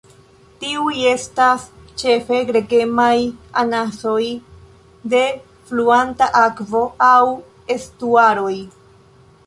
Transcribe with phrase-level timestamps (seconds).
[0.61, 1.65] Tiuj estas
[2.03, 3.11] ĉefe gregemaj
[3.65, 4.23] anasoj
[5.15, 5.23] de
[5.69, 7.25] fluanta akvo aŭ
[7.79, 8.55] estuaroj.